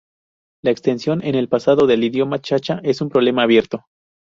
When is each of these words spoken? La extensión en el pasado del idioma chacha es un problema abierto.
La 0.63 0.71
extensión 0.71 1.23
en 1.23 1.35
el 1.35 1.47
pasado 1.47 1.85
del 1.85 2.03
idioma 2.03 2.39
chacha 2.41 2.79
es 2.83 3.01
un 3.01 3.09
problema 3.09 3.43
abierto. 3.43 3.85